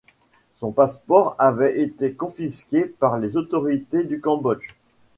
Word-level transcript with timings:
Son 0.55 0.71
passeport 0.71 1.35
avait 1.37 1.79
été 1.79 2.13
confisqué 2.15 2.85
par 2.85 3.19
les 3.19 3.37
autorités 3.37 4.03
du 4.03 4.19
Cambodge. 4.19 4.73